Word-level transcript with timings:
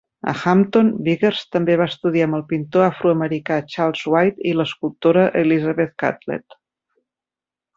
A 0.29 0.31
Hampton, 0.43 0.87
Biggers 1.07 1.41
també 1.55 1.75
va 1.81 1.87
estudiar 1.91 2.25
amb 2.29 2.37
el 2.39 2.43
pintor 2.53 2.85
afroamericà 2.85 3.59
Charles 3.75 4.01
White 4.15 4.47
i 4.53 4.55
l'escultora 4.61 5.27
Elizabeth 5.43 5.97
Catlett. 6.05 6.59